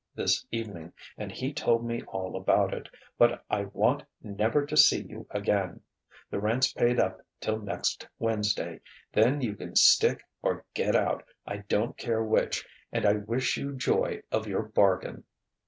this 0.15 0.43
evening 0.51 0.91
and 1.15 1.31
he 1.31 1.53
told 1.53 1.85
me 1.85 2.01
all 2.07 2.35
about 2.35 2.73
it 2.73 2.89
but 3.19 3.45
I 3.51 3.65
want 3.65 4.01
never 4.23 4.65
to 4.65 4.75
see 4.75 5.03
you 5.03 5.27
again 5.29 5.79
the 6.31 6.39
rent's 6.39 6.73
paid 6.73 6.99
up 6.99 7.21
till 7.39 7.59
next 7.59 8.07
Wednesday 8.17 8.81
then 9.11 9.41
you 9.41 9.55
can 9.55 9.75
stick 9.75 10.25
or 10.41 10.65
get 10.73 10.95
out 10.95 11.21
I 11.45 11.57
don't 11.57 11.95
care 11.97 12.23
which 12.23 12.65
and 12.91 13.05
I 13.05 13.13
wish 13.13 13.57
you 13.57 13.75
joy 13.75 14.23
of 14.31 14.47
your 14.47 14.63
bargain! 14.63 15.23